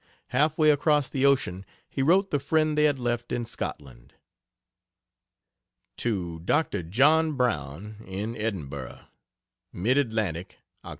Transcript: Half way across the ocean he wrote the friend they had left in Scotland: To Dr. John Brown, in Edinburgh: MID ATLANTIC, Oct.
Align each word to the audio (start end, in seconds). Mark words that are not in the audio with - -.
Half 0.29 0.57
way 0.57 0.71
across 0.71 1.09
the 1.09 1.27
ocean 1.27 1.63
he 1.87 2.01
wrote 2.01 2.31
the 2.31 2.39
friend 2.39 2.75
they 2.75 2.85
had 2.85 2.97
left 2.97 3.31
in 3.31 3.45
Scotland: 3.45 4.15
To 5.97 6.39
Dr. 6.39 6.81
John 6.81 7.33
Brown, 7.33 7.97
in 8.07 8.35
Edinburgh: 8.35 9.05
MID 9.71 9.99
ATLANTIC, 9.99 10.57
Oct. 10.83 10.89